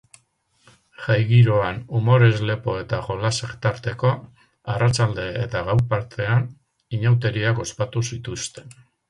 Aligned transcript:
Jai 1.01 1.17
giroan, 1.31 1.81
umorez 1.99 2.31
lepo 2.51 2.73
eta 2.85 3.01
jolasak 3.09 3.51
tarteko, 3.67 4.15
arratsalde 4.77 5.27
eta 5.43 5.63
gau 5.69 5.77
partean, 5.93 6.49
inauteriak 7.01 7.63
ospatu 7.69 8.05
zituzten. 8.11 8.77